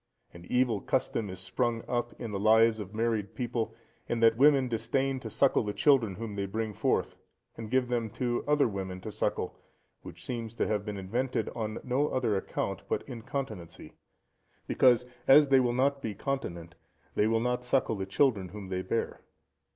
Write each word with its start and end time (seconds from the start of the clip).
An 0.33 0.45
evil 0.49 0.81
custom 0.81 1.29
is 1.29 1.39
sprung 1.39 1.83
up 1.87 2.19
in 2.19 2.31
the 2.31 2.39
lives 2.39 2.79
of 2.79 2.95
married 2.95 3.35
people, 3.35 3.75
in 4.09 4.19
that 4.21 4.35
women 4.35 4.67
disdain 4.67 5.19
to 5.19 5.29
suckle 5.29 5.61
the 5.63 5.75
children 5.75 6.15
whom 6.15 6.33
they 6.33 6.47
bring 6.47 6.73
forth, 6.73 7.17
and 7.55 7.69
give 7.69 7.87
them 7.87 8.09
to 8.09 8.43
other 8.47 8.67
women 8.67 8.99
to 9.01 9.11
suckle; 9.11 9.59
which 10.01 10.25
seems 10.25 10.55
to 10.55 10.65
have 10.65 10.83
been 10.85 10.97
invented 10.97 11.49
on 11.49 11.77
no 11.83 12.07
other 12.07 12.35
account 12.35 12.81
but 12.89 13.07
incontinency; 13.07 13.93
because, 14.65 15.05
as 15.27 15.49
they 15.49 15.59
will 15.59 15.71
not 15.71 16.01
be 16.01 16.15
continent, 16.15 16.73
they 17.13 17.27
will 17.27 17.39
not 17.39 17.63
suckle 17.63 17.95
the 17.95 18.07
children 18.07 18.49
whom 18.49 18.69
they 18.69 18.81
bear. 18.81 19.21